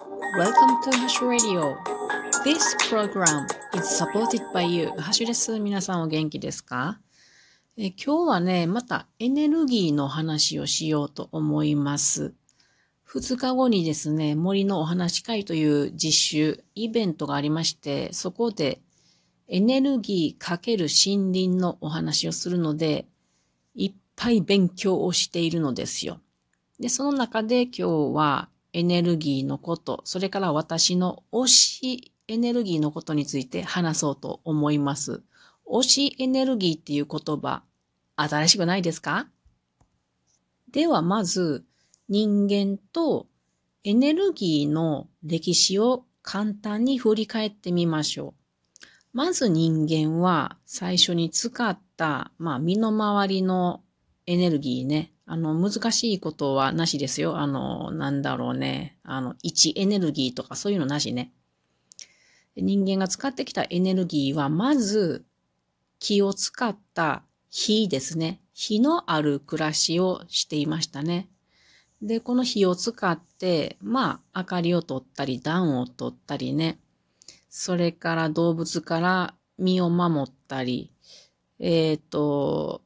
[0.00, 1.76] Welcome to Hash Radio.
[2.44, 4.90] This program is supported by you.
[4.96, 5.58] ハッシュです。
[5.58, 7.00] 皆さんお元気ですか?
[7.76, 12.32] え今日はね、またエネルギーの話をしようと思います。
[13.08, 18.80] 2日後にですね、森のお話会という実習、イベントがありまして、そこで
[19.48, 23.08] エネルギーかける森林のお話をするので、
[23.74, 26.20] いっぱい勉強をしているのですよ。
[26.78, 27.82] で、その中で今日
[28.14, 35.22] はエネルギーのこと、それから私の推しエネルギーのことについて話そうと思います。
[35.66, 37.62] 推しエネルギーっていう言葉、
[38.16, 39.28] 新しくないですか？
[40.70, 41.64] ではまず、
[42.08, 43.26] 人間と
[43.84, 48.34] エネルギーの歴史を簡単に振り返ってみましょ
[48.82, 48.86] う。
[49.14, 53.82] まず人間は最初に使った、まあ身の回りの
[54.28, 55.10] エネルギーね。
[55.24, 57.38] あの、難しいことはなしですよ。
[57.38, 58.98] あの、なんだろうね。
[59.02, 61.32] あの、位置エネルギーとかそういうのなしね。
[62.54, 65.24] 人間が使ってきたエネルギーは、まず、
[65.98, 68.42] 気を使った火ですね。
[68.52, 71.30] 火のある暮らしをしていましたね。
[72.02, 76.78] で、この火を使って、まあ、明かりを取ったり、暖を取ったりね。
[77.48, 80.92] それから動物から身を守ったり、
[81.58, 82.82] えっ、ー、と、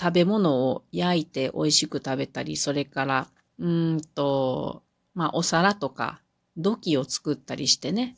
[0.00, 6.22] 食べ物を焼いて美味しく食べたり、それから、うんと、まあ、お皿とか
[6.56, 8.16] 土器を作ったりしてね、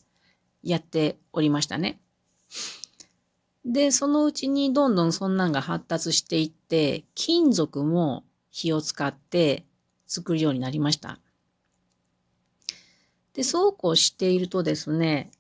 [0.63, 2.01] やっておりましたね。
[3.65, 9.65] で、そのうちにどんどんそんなんが発達していって、金属も火を使って
[10.07, 11.19] 作るようになりました。
[13.35, 15.33] で、そうこうしているとですね、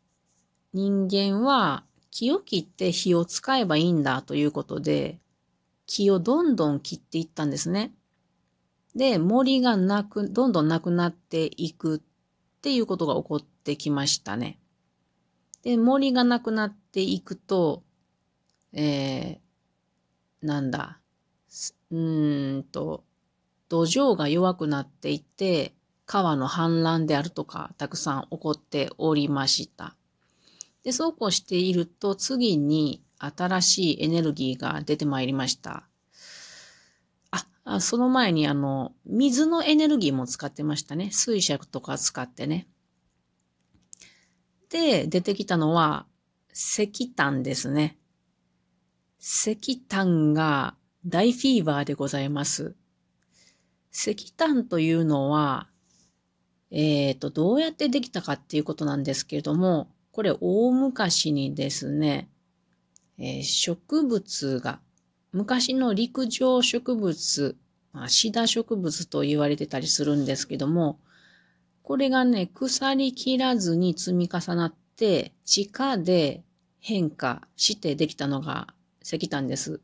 [0.73, 5.21] 人間は木を切って火を使えばいいんだということで、
[5.93, 7.93] 木をどんどん切っていったんですね。
[8.97, 12.01] で、森がなく、どんどんなくなっていくっ
[12.63, 14.59] ていうことが起こってきましたね。
[15.63, 17.83] で、森がなくなっていくと、
[18.73, 20.99] えー、なんだ、
[21.91, 23.05] うーんと、
[23.69, 25.75] 土壌が弱くなっていて、
[26.07, 29.95] 川の氾濫であるとか、たくさん起こっておりました。
[30.85, 35.85] で、そうこうしていると、次に新しいエネルギーが出てまいりました。
[37.33, 41.11] あ、あその前にあの、水のエネルギーも使ってましたね。
[41.11, 42.69] 水車とか使ってね。
[44.71, 46.07] で、出てきたのは
[46.53, 47.99] 石炭ですね。
[49.19, 52.75] 石炭が大フィーバーでございます。
[53.93, 55.69] 石炭というのは、
[56.71, 62.29] えっ、ー、と、どうやってできたかっていうことなんですけれども、これ大昔にですね、
[63.19, 64.81] えー、植物が、
[65.33, 67.57] 昔の陸上植物、
[67.93, 70.99] まあ、シダ植物と言われてたりするんですけども、
[71.83, 76.43] これがね、腐り切らずに積み重なって、地下で
[76.81, 79.81] 変化してできたのが石炭です。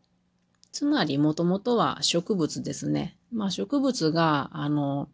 [0.70, 3.16] つまり、もともとは植物ですね。
[3.32, 5.08] まあ、植物が、あの、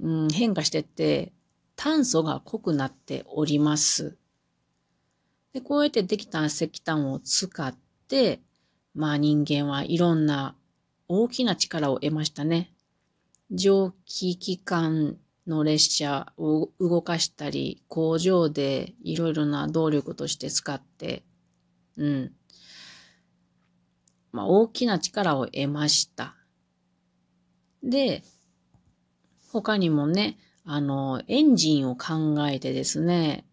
[0.00, 1.32] うん、変化してって、
[1.76, 4.16] 炭素が濃くなっております。
[5.52, 7.74] で、こうやってできた石炭を使っ
[8.06, 8.40] て、
[8.94, 10.54] まあ人間はいろんな
[11.08, 12.72] 大きな力を得ましたね。
[13.50, 21.22] 蒸気機関の列車を動かしたり、工場でいろいろな動力として使って、
[21.96, 22.32] うん。
[24.32, 26.34] まあ大きな力を得ました。
[27.82, 28.22] で、
[29.50, 33.44] 他にもね、あの、エンジンを考えてですね、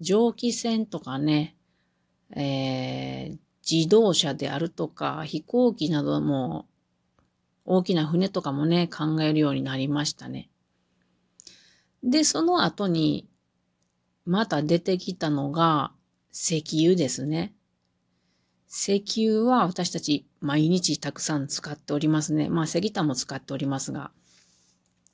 [0.00, 1.56] 蒸気船とかね、
[2.30, 6.66] えー、自動車であるとか飛行機なども
[7.66, 10.48] 大きな船とかもね、考えるようになりましたね。
[12.02, 13.28] で、その後に
[14.24, 15.92] また出てきたのが
[16.32, 17.54] 石油ですね。
[18.68, 22.48] 石油は私たち毎日たくさん使っておりますね。
[22.48, 24.12] まあ石炭も使っておりますが、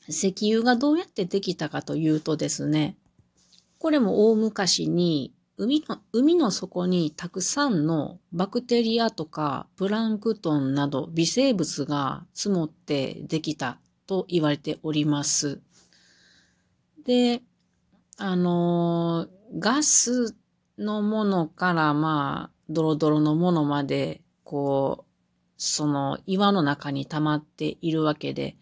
[0.08, 2.96] 石油がどうやってできたかというとですね、
[3.78, 15.60] これも大昔に海の、海の底にたくさんのバクテリアとかプランクトンなど微生物が積もってできたと言われております。
[17.04, 17.42] で、
[18.16, 19.28] あの、
[19.58, 20.34] ガス
[20.78, 25.12] のものからまあ、ドロドロのものまで、こう、
[25.56, 28.56] その岩の中に溜まっているわけで、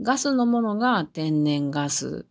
[0.00, 2.26] ガスのものが天然ガス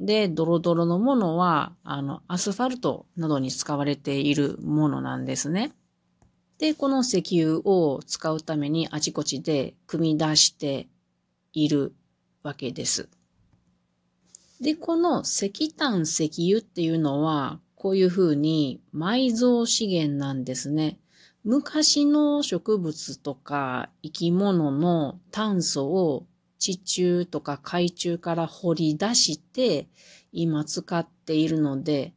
[0.00, 5.72] で、ドロドロのものは、あの、アスファルトなどに使われているものなんですね。
[6.58, 10.88] で、この石油を使うためにあちこちで組み出して
[11.52, 11.94] いる
[12.42, 13.10] わけです。
[14.60, 20.98] で、この石炭石油っていうのは、こういうふうに埋蔵資源なんですね。
[21.44, 26.26] 昔の植物とか生き物の炭素を
[26.60, 29.88] 地中とか海中から掘り出して
[30.30, 32.12] 今使っているので、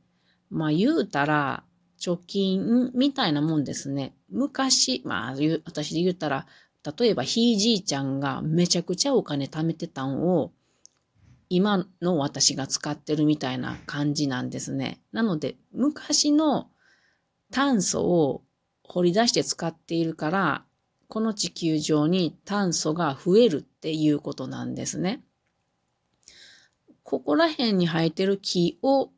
[0.51, 1.63] まあ言うたら
[1.99, 4.13] 貯金みたいなもんですね。
[4.29, 5.35] 昔、まあ
[5.65, 6.45] 私で言ったら、
[6.97, 10.51] 例えばひいじいちゃんがめちゃくちゃお金貯めてたんを
[11.49, 14.99] 今の私が使ってるみたいな感じなんですね。
[15.13, 16.69] なので昔の
[17.51, 18.43] 炭素を
[18.83, 20.65] 掘り出して使っているから、
[21.13, 25.23] この地球上に炭素が増えるっていうことなんですね。
[27.03, 29.11] ここら辺に生えてる木を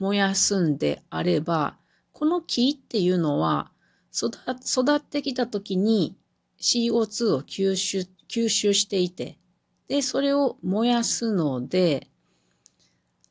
[0.00, 1.78] 燃やすんであれば、
[2.10, 3.70] この木っていうのは
[4.12, 6.16] 育ってきた時に
[6.60, 9.38] CO2 を吸収吸収していて、
[9.86, 12.08] で、それを燃やすので、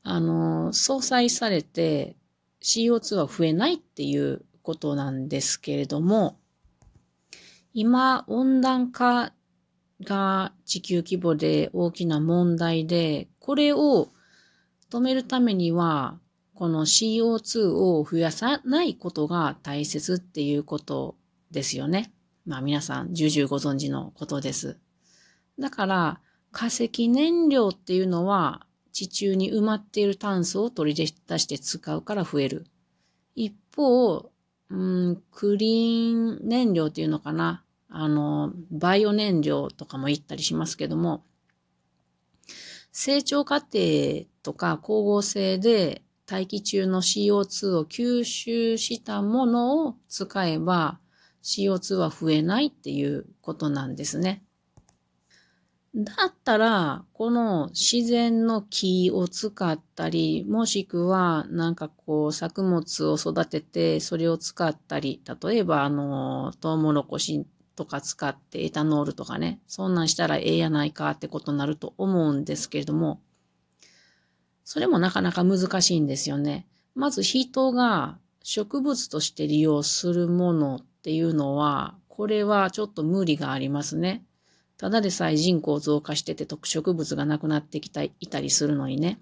[0.01, 2.15] あの、相殺されて
[2.61, 6.38] CO2 は増えないっていうことなんですけれども、
[7.73, 9.33] 今、温暖化
[10.03, 14.09] が地球規模で大きな問題で、これを
[14.89, 16.19] 止めるためには、
[16.53, 21.15] この CO2 を増やさないことが大切っていうこと
[21.50, 22.13] ですよね。
[22.45, 24.77] まあ皆さん重々ご存知のことです。
[25.57, 26.19] だから
[26.51, 32.65] 化石燃料っていうのは地中に埋まっている炭素を取り出して使うから増える。
[33.35, 34.31] 一方、
[34.71, 37.63] うん、クリーン燃料っていうのかな。
[37.89, 41.25] あの、バイオ燃料とかも言ったりしますけども、
[42.94, 51.00] 成長過程とか光合成で大気中の CO2 を吸収したものを使えば
[51.44, 54.44] CO2 は増えないっていうことなんですね。
[55.95, 67.45] だったら、この自然の木を使ったり、もしくは、なんかこう、作物を育てて、それを使ったり、例えば、あの、トウモロコシ
[67.75, 73.21] とか使ってエタノールとかね、そんなんしたらええやないかってことになると思うんですけれども、
[74.63, 76.67] それもなかなか難しいんですよね。
[76.95, 84.23] まず人が植物として利用するものっていうのは、これはちょっと無理がありますね。
[84.81, 89.19] ただでさえ人口増加してて特植物がなくなってきたいたりするのにね。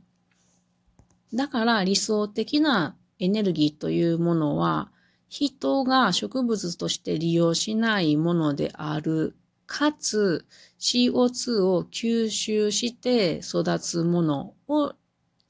[1.34, 4.90] だから理想的なエネルギーというものは、
[5.28, 9.36] 人が植物として利用しないものである、
[9.66, 10.46] かつ
[10.80, 14.94] CO2 を吸収して育つものを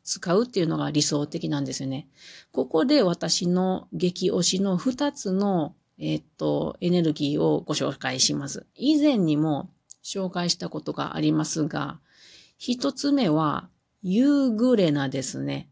[0.03, 2.07] 使うっていうのが理想的なんですよね。
[2.51, 8.65] ここで私の激推しの2つの、えっと、エネルギーをご紹介します。
[8.73, 9.69] 以前にも
[10.09, 11.99] 紹介したことがありますが、
[12.57, 13.69] 一つ目は、
[14.01, 15.69] ユーグレナですね。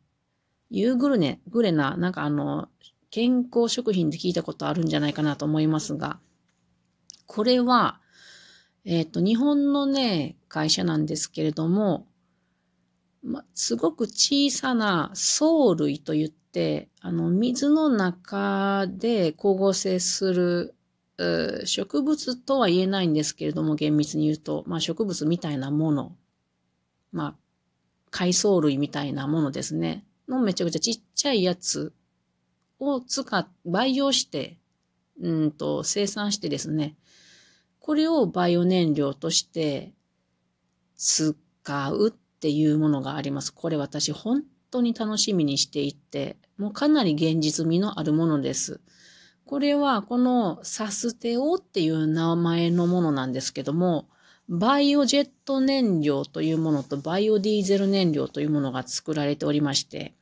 [0.69, 2.67] ユーグルネ、グレナ、なんかあの、
[3.09, 6.19] 健康食品で聞いたことあるんじゃないかなと思いますが、
[7.25, 7.99] これは、
[8.85, 12.05] えっ、ー、と、日本のね、会社なんですけれども、
[13.23, 20.76] ま、すごく小さな藻類と言って、あの、水の中で光合成する
[21.65, 26.15] 植物とは言えないんですけれども、厳密に言うと、まあ植物みたいなもの、
[27.11, 27.35] まあ
[28.11, 31.93] 海藻類みたいなものですね、のめちゃくちゃちっちゃいやつ
[32.79, 34.57] を使っ、培養して、
[35.19, 36.95] うんと生産してですね、
[37.79, 39.93] これをバイオ燃料として
[40.95, 41.33] 使
[41.91, 43.53] うっていうものがあります。
[43.53, 48.81] これ私本当に楽しみにしていて、もうかなり現実味のあるものです。
[49.47, 54.09] これはこのサステオっていう名前のものなんですけども、
[54.49, 60.13] バイオジェット燃料というものとバイオディーゼル燃料というものが作られておりまして、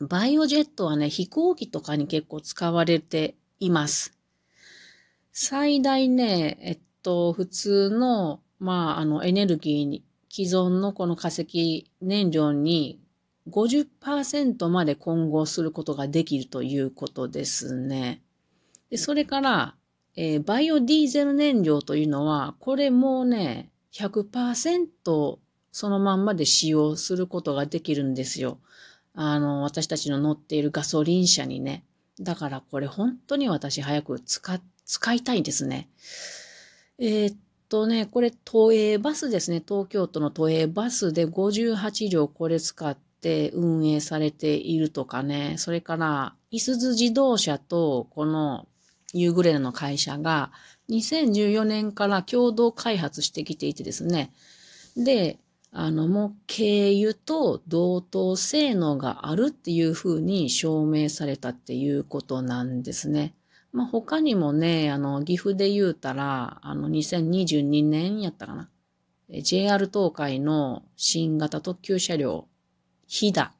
[0.00, 4.18] バイオジェットはね、飛行機とかに結構使われています。
[5.30, 12.98] 最大ね、えっと、普通の、まあ、あの、エネルギーに、既存のこの化石燃料に
[13.48, 18.23] 50%まで混合することができるということですね。
[18.90, 19.74] で、それから、
[20.16, 25.38] えー、バイオディーゼル燃料というのは、これもうね、100%
[25.72, 28.58] そのまんまで使用することができるんですよ。
[29.14, 31.84] あの、私たちの乗っているガソリン車にね。
[32.20, 35.88] だからこれ本当に私早く使、使いたいですね。
[36.98, 37.36] えー、っ
[37.68, 39.62] とね、これ都営バスですね。
[39.66, 45.56] 東京都の都営バスで58両これ使って運営されているとかね。
[45.58, 48.68] それから、いすず自動車とこの
[49.14, 50.52] ユーグレナの会社が
[50.90, 54.32] 2014年から共同開発してきていてですね。
[54.96, 55.38] で、
[55.72, 63.34] あの、もう、軽油と同等性能があるっていうふうに証明されたっていうことなんですね。
[63.72, 68.70] まあ、他にもね、あの、岐阜で言うたら、あの、2022年やったかな。
[69.42, 72.46] JR 東海の新型特急車両、
[73.08, 73.52] ヒダ、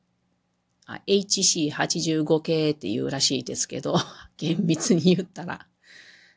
[1.07, 3.97] HC85 系っていうらしいですけど、
[4.37, 5.67] 厳密に言ったら。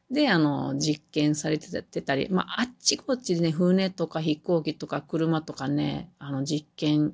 [0.09, 7.13] で、あの、実験されてたり、まあ、あっちこっちでね、船とか飛行機とか車とかね、あの、実験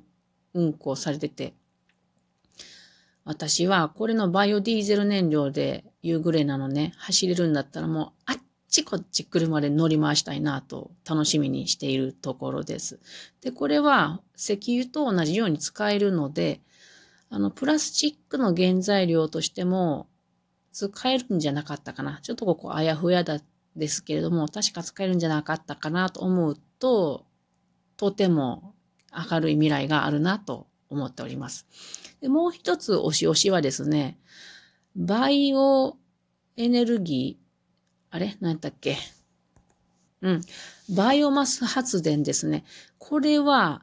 [0.52, 1.54] 運行されてて、
[3.24, 8.36] 私はこれのバイオディーゼル燃料で夕暮れなのね、走れるんだったらもう、あっ
[8.68, 13.00] ちこっち車で乗り回したいなと楽しみにしているところです。
[13.40, 16.60] で、これは石油と同じように使えるので、
[17.30, 20.08] あの、プラスチックの原材料としても
[20.72, 22.20] 使えるんじゃなかったかな。
[22.22, 23.40] ちょっとここあやふやだ
[23.76, 27.26] ですけれども、確か使えるんじゃなかったかなと思うと、
[27.96, 28.74] とても
[29.12, 31.66] 明るい未来があるなと思っております。
[32.20, 34.18] でもう一つ押し押しはですね、
[34.94, 35.96] バイオ
[36.56, 38.36] エネルギー、あれ？
[38.40, 38.96] 何やったっけ？
[40.22, 40.40] うん。
[40.94, 42.64] バイオマス発電ですね。
[42.98, 43.82] これは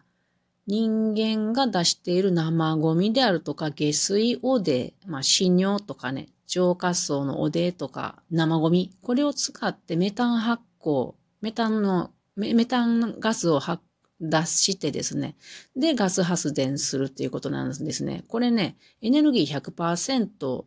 [0.67, 13.83] 人間が出している生ゴミであるとか下水汚泥、まあ、死尿とかね、浄化層の汚泥とか生ゴミ、これを使ってメタン発酵、メタンの、メタンガスを発
[14.21, 15.35] 出してですね。
[15.75, 18.23] で、ガス発電するっていうことなんですね。
[18.27, 20.65] これね、エネルギー100%、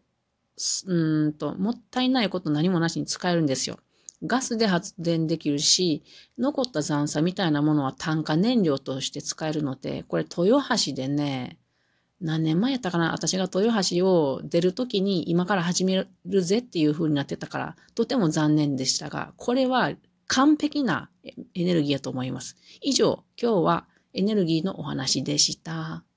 [0.87, 3.79] うんと、もったいないこと何もなしに使えるんですよ。
[4.23, 6.03] ガスで発電できるし、
[6.39, 11.59] 残った残差みたいなものは炭化燃料として使えるので、これ豊橋でね、
[12.21, 19.93] 何年前やったかな私が豊橋を出るときに今から始めるぜっていう風になってたから、とても残念でしたが、これは
[20.27, 21.11] 完璧な
[21.55, 22.57] エネルギーだと思います。
[22.81, 26.05] 以上、今日はエネルギーのお話でした。